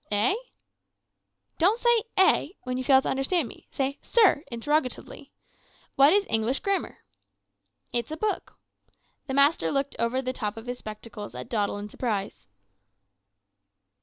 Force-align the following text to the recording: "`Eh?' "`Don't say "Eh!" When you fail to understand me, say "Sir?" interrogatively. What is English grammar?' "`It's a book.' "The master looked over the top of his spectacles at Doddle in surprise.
"`Eh?' 0.11 0.33
"`Don't 1.59 1.77
say 1.77 2.01
"Eh!" 2.17 2.47
When 2.63 2.75
you 2.79 2.83
fail 2.83 3.03
to 3.03 3.07
understand 3.07 3.47
me, 3.47 3.67
say 3.69 3.99
"Sir?" 4.01 4.43
interrogatively. 4.51 5.31
What 5.95 6.11
is 6.11 6.25
English 6.27 6.61
grammar?' 6.61 7.03
"`It's 7.93 8.09
a 8.09 8.17
book.' 8.17 8.57
"The 9.27 9.35
master 9.35 9.69
looked 9.71 9.95
over 9.99 10.19
the 10.23 10.33
top 10.33 10.57
of 10.57 10.65
his 10.65 10.79
spectacles 10.79 11.35
at 11.35 11.49
Doddle 11.49 11.77
in 11.77 11.87
surprise. 11.87 12.47